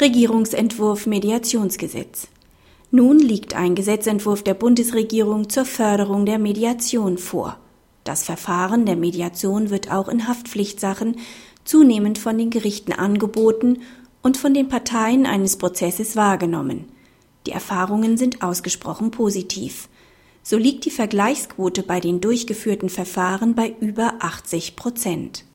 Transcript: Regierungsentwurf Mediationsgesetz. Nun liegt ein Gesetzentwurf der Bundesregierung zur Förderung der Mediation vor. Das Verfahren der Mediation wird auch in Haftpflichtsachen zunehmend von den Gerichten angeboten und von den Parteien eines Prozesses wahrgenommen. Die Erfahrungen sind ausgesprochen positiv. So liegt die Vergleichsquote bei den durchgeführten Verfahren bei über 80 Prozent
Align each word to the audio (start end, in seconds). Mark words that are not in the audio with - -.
Regierungsentwurf 0.00 1.06
Mediationsgesetz. 1.06 2.26
Nun 2.90 3.20
liegt 3.20 3.54
ein 3.54 3.76
Gesetzentwurf 3.76 4.42
der 4.42 4.54
Bundesregierung 4.54 5.48
zur 5.48 5.64
Förderung 5.64 6.26
der 6.26 6.40
Mediation 6.40 7.16
vor. 7.16 7.58
Das 8.02 8.24
Verfahren 8.24 8.86
der 8.86 8.96
Mediation 8.96 9.70
wird 9.70 9.92
auch 9.92 10.08
in 10.08 10.26
Haftpflichtsachen 10.26 11.18
zunehmend 11.64 12.18
von 12.18 12.36
den 12.36 12.50
Gerichten 12.50 12.92
angeboten 12.92 13.82
und 14.20 14.36
von 14.36 14.52
den 14.52 14.68
Parteien 14.68 15.26
eines 15.26 15.58
Prozesses 15.58 16.16
wahrgenommen. 16.16 16.86
Die 17.46 17.52
Erfahrungen 17.52 18.16
sind 18.16 18.42
ausgesprochen 18.42 19.12
positiv. 19.12 19.88
So 20.42 20.56
liegt 20.56 20.86
die 20.86 20.90
Vergleichsquote 20.90 21.84
bei 21.84 22.00
den 22.00 22.20
durchgeführten 22.20 22.88
Verfahren 22.88 23.54
bei 23.54 23.72
über 23.78 24.14
80 24.18 24.74
Prozent 24.74 25.44